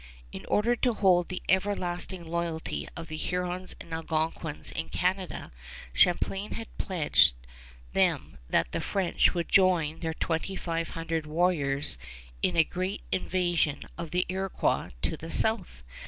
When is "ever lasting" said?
1.47-2.25